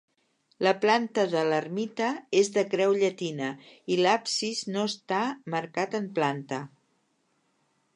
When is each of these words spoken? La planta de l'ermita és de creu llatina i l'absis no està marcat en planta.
La 0.67 0.71
planta 0.85 1.25
de 1.33 1.43
l'ermita 1.49 2.07
és 2.41 2.49
de 2.57 2.65
creu 2.73 2.95
llatina 3.03 3.53
i 3.97 4.01
l'absis 4.03 4.67
no 4.75 4.91
està 4.95 5.25
marcat 5.59 5.99
en 6.03 6.13
planta. 6.21 6.65